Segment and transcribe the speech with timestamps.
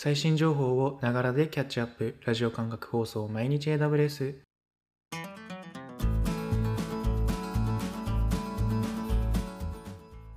[0.00, 2.14] 最新情報をながらでキャッチアップ。
[2.24, 4.36] ラジオ感覚放送毎日 AWS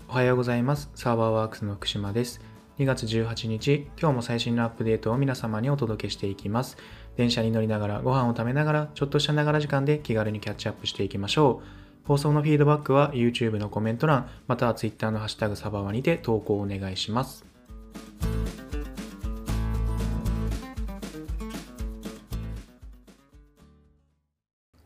[0.09, 0.89] おはようございます。
[0.95, 2.41] サーバーワークスの福島です。
[2.79, 6.75] 2月18日今日も最新のアップデートを皆様にお届けしていきます。
[7.15, 12.07] 電車に乗りながらご飯を食べながらちょっとしたながら時間で気軽にキャッチアップしていきましょう。
[12.07, 17.50] 放送のフィードバックは YouTube のコメント欄または Twitter のハッシュタグサバワにて投稿お願いします。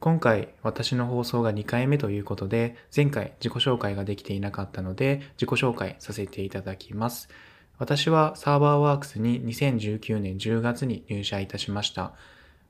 [0.06, 7.28] 今回私の放送が2回目ということで前回自己紹介ができていなかったので自己紹介させていただきます。
[7.80, 12.14] 私はサーバーワークスに2019年10月に入社いたしました。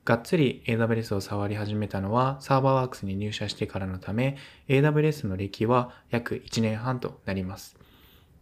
[0.05, 4.38] がっつり AWS を触り始めたのはサーバーワークスに入社してからのため
[4.70, 7.76] AWS の歴は約1年半となります。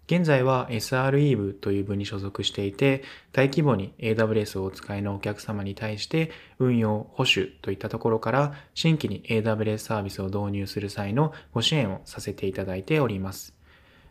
[0.05, 13.55] 現在は SRE 部という部に所属していて、大規模に AWS をお使いのお客様に対して運用、保守といったところから新規に AWS サービスを導入する際のご支援をさせていただいております。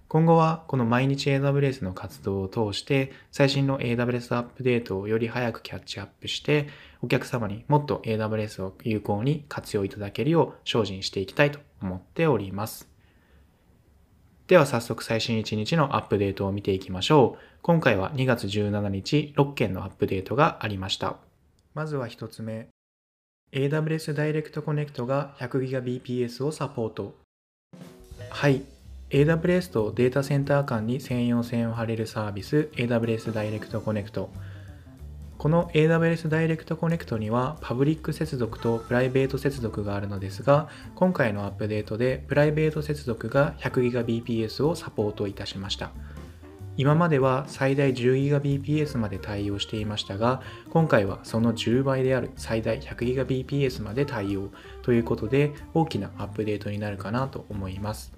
[0.08, 6.68] 今後はこの毎日 AWS の活動を通して最新の AWS アップデートをより早くキャッチアップして
[7.00, 12.91] お客様にもっと AWS を有効に活用いただけるよう精進していきたいと思っております。
[14.48, 17.44] では早速最新1日のアップデートを見ていきましょう。
[17.62, 21.16] 今回は2月17日6件のアップデートがありました。
[21.74, 22.68] まずは1つ目。
[23.52, 27.14] AWS Direct Connect が 100GBps をサポート。
[28.30, 28.62] はい。
[29.10, 34.26] AWS とデータセンター間に専用線を貼れるサービス AWS Direct Connect。
[35.42, 45.90] この AWS Direct Connect にはパブリック接続とプライベート接続があるのですが、今回のアップデートでプライベート接続が 100GBps をサポートいたしました。
[46.76, 54.50] 今までは最大 10GBps まで対応していましたが、今回はその10倍である最大 100GBps まで対応
[54.82, 58.12] ということで大きなアップデートになるかなと思います。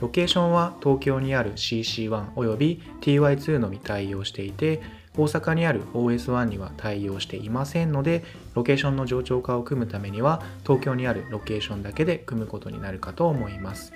[0.00, 4.80] ロケーションは東京にある CC1 および TY2 のみ対応していて、
[5.18, 8.24] 大阪にある OS1 には対応していませんので、
[8.54, 13.92] ロケーションの冗長化を組むためには、東京にあるロケーションだけで組むことになるかと思います。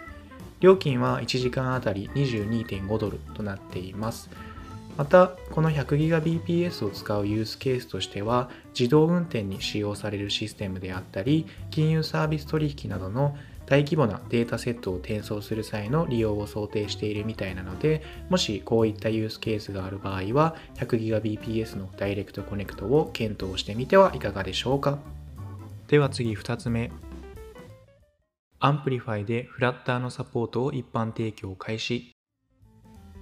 [0.58, 4.30] 料金は1時間あたり22.5ドルとなっています。
[4.96, 13.36] また、この 100GBps を使うユースケースとしては、自動運転に使用されるシステムであったり、金融サービス取引などの
[13.72, 24.98] 大規模なデータセットを転送する際の利用を想定しているみたいなので、もしこういったユースケースがある場合は、100GBps のダイレクトコネクトを検討してみてはいかがでしょうか。
[25.88, 26.92] では次2つ目。
[28.58, 32.12] Amplify で Flutter のサポートを一般提供開始。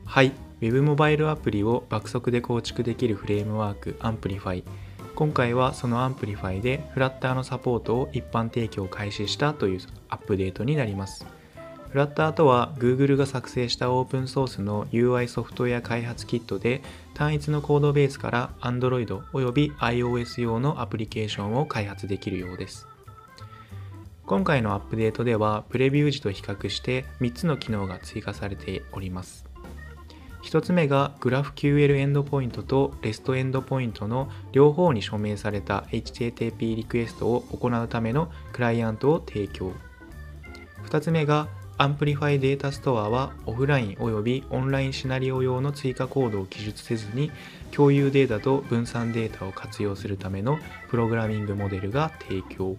[0.05, 4.65] はい、Web モバイルアプリを爆速で構築できるフレームワーク Amplify。
[5.21, 11.27] 今回はその Amplify で Flutter のサポートを一般提供開始したというアップデートになります。
[11.91, 16.81] フラッターとは Google が作成したオープンソースの UI ソフトウェア開発キットで
[17.13, 22.89] 単一のコードベースから Android および iOS 用のアプリケーションを開発できるようです。
[24.25, 29.50] 今回のアップデートではプレビュー時と比較して3つの機能が追加されております。
[30.43, 39.73] 1つ目が GraphQL エンドポイントと REST エンドポイントの両方に署名された HTTP リクエストを行うためのクライアントを提供。
[40.87, 47.31] 2つ目が Amplify Data Store はオフラインおよびオンラインシナリオ用の追加コードを記述せずに
[47.71, 50.59] 共有データと分散データを活用するための
[50.89, 52.77] プログラミングモデルが提供。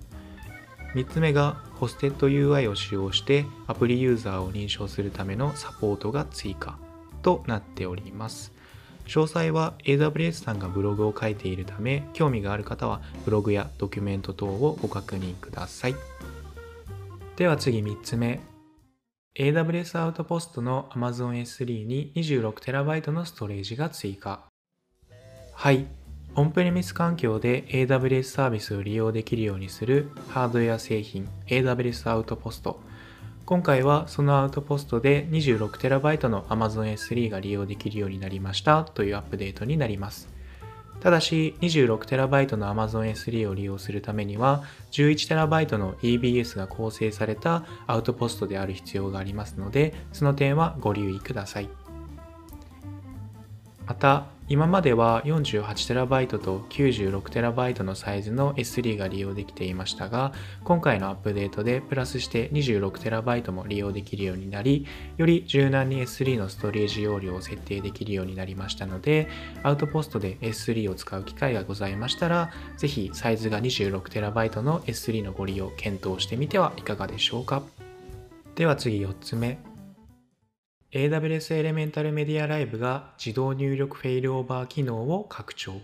[0.93, 6.77] 3つ目がホステッド UI を使用してアプリユーザーを認証するためのサポートが追加。
[7.21, 8.51] となっております。
[9.05, 15.95] 詳細は AWS さんがブログを書いているため、興味がある方はブログやドキュメント等をご確認ください。
[17.35, 18.39] では次3つ目。
[19.35, 24.45] AWS アウトポストの Amazon S3 に 26TB のストレージが追加。
[25.53, 25.87] はい。
[26.33, 32.79] オンプレミス環境で AWS サービスを利用できるようにするハードウェア製品 AWS アウトポスト
[33.51, 40.29] 今回はそのアウトポストで 26TB の Amazon S3 が利用できるようになりましたというアップデートになります。
[41.01, 51.67] ただし 26TB の Amazon S3 を利用するためには 11TB の EBS が構成されたアウトポストである必要がありますのでその点はご留意ください。
[53.87, 60.33] また今までは 48TB と 96TB のサイズの S3 が利用できていましたが
[60.65, 64.85] 今回のアップデートでプラスして 26TB も利用できるようになり
[65.15, 69.29] より柔軟に S3 のストレージ容量を設定できるようになりましたので
[69.63, 77.63] アウトポストで S3 を使う機会がございましたらぜひサイズが 26TB の S3 のご利用検討してみてはいかがでしょうか。
[78.55, 79.70] では次4つ目。
[80.93, 85.79] AWS Elemental MediaLive が自動入力フェイルオーバー機能を拡張。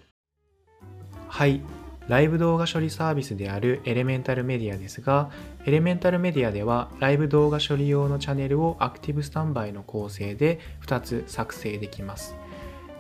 [1.30, 1.62] はい。
[2.10, 5.30] ライブ動画処理サービスである Elemental Media ですが
[5.66, 12.36] Elemental Media ではライブ動画処理用のチャンネルをアクティブスタンバイの構成で2つ作成できます。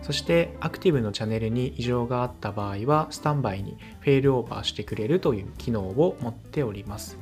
[0.01, 7.17] そしてアクティブのチャンネルに異常があった場合はスタンバイにフェイルオーバーしてくれるという機能を持っております。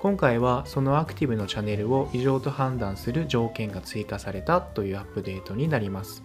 [0.00, 6.22] 今回はそのアクティブのチャンネルを異常と判断する条件が追加されたというアップデートになります。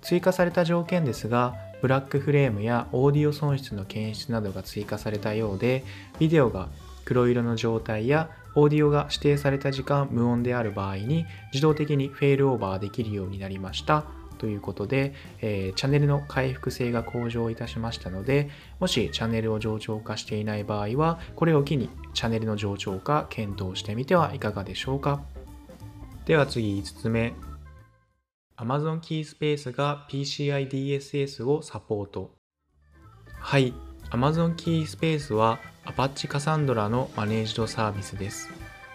[0.00, 5.84] 追加された条件ですがブラックフレームやオーディオ損失の検出などが追加されたようで
[6.18, 6.68] ビデオが
[7.04, 14.04] 黒色の状態やオーディオが指定された時間無音である場合に自動的にフェールオーバーできるようになりました。
[14.38, 18.50] ということで、えー、チャンネルの回復性が向上いたしましたので、
[18.80, 25.22] もしチャンネルを上長化していない場合は、これを機にチャンネルの上長化検討してみてはいかがでしょうか。
[26.24, 27.34] では次5つ目。
[28.56, 32.34] Amazon キースペースが PCI DSS をサポート。
[33.38, 33.72] はい、
[34.10, 38.50] Amazon キースペースは Apache Cassandra のマネージドサービスです。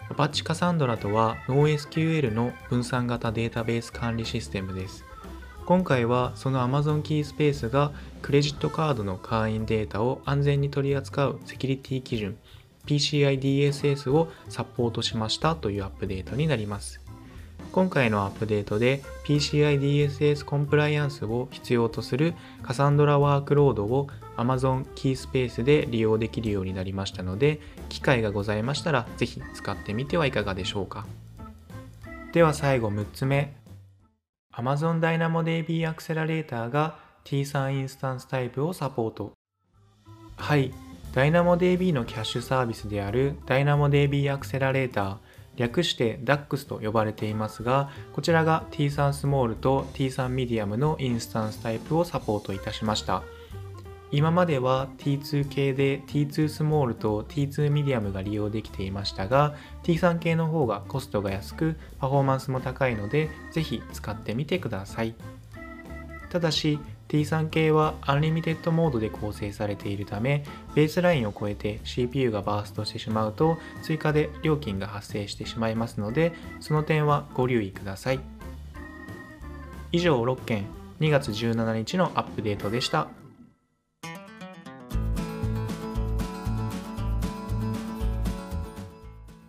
[0.10, 5.06] Apache Cassandra とは NoSQL の分散型データベース管理システムです。
[5.66, 12.38] 今回はその Amazon キースペースがクレジットカードの会員データを安全に取り扱うセキュリティ基準
[12.86, 17.00] PCI DSS をサポートしましたというアップデートになります。
[17.72, 31.08] 今回のアップデートで PCI DSS コンプライアンスを必要とするカサンドラワークロードを Amazon キースペースで利用できるようになりましたので機会がございましたらぜひ使ってみてはいかがでしょうか。
[32.34, 33.56] では最後6つ目
[34.56, 39.34] Amazon DynamoDB Accelerator が T3 インスタンスタイプをサポート。
[40.38, 40.72] はい、
[41.14, 45.18] DynamoDB のキャッシュサービスである DynamoDB Accelerator、
[45.56, 53.24] 略して DAX と呼ばれていますが、こちらが T3 スモールと T3 ミディアムのインスタンスタイプをサポートいたしました。
[54.14, 65.16] 今までは T2 系で T2 スモールと T2 ミディアムが利用できていましたが T3 系の方がコストが安くパフォーマンスも高いのでぜひ使ってみてください。
[66.30, 66.78] ただし
[67.10, 70.44] T3 系はアンリミテッドモードで構成されているため
[70.76, 78.20] ベースラインを超えて CPU がバーストしてしまうと追加で料金が発生してしまいますのでその点はご留意ください。
[79.92, 80.66] 以上6件。
[81.00, 83.23] 2月17日のアップデートでした。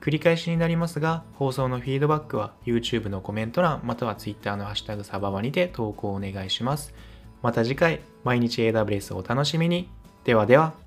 [0.04, 6.92] 繰り返しになりますが、放送のフィードバックは YouTube のコメント欄または Twitter のハッシュタグサババにて投稿お願いします。
[7.40, 9.88] また次回、毎日 AWS をお楽しみに。
[10.24, 10.83] ではでは。